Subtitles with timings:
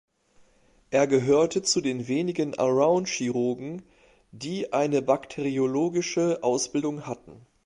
[0.89, 3.83] Er gehörte zu den wenigen „Allround-Chirurgen“,
[4.31, 7.45] die eine bakteriologische Ausbildung hatten.